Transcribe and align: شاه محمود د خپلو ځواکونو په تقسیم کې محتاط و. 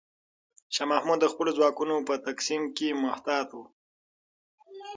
شاه 0.75 0.87
محمود 0.91 1.19
د 1.21 1.25
خپلو 1.33 1.51
ځواکونو 1.57 1.95
په 2.07 2.13
تقسیم 2.27 2.61
کې 2.77 2.87
محتاط 3.03 3.49
و. 3.53 3.61